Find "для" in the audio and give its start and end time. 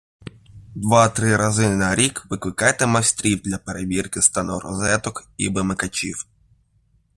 3.41-3.57